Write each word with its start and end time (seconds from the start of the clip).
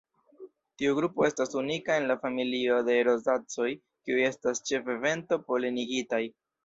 Tiu 0.81 0.93
grupo 0.99 1.25
estas 1.27 1.51
unika 1.59 1.97
en 2.03 2.07
la 2.11 2.15
familio 2.23 2.79
de 2.87 2.95
Rozacoj 3.09 3.69
kiuj 4.09 4.25
estas 4.33 4.67
ĉefe 4.71 4.97
vento-polenigitaj. 5.05 6.23